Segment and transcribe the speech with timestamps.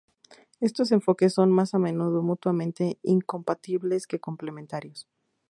[0.61, 5.07] Estos enfoques son más a menudo mutuamente incompatibles que complementarios.